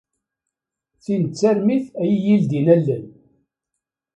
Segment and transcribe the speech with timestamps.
[1.03, 3.05] Tin d tarmit ay iyi-yeldin allen.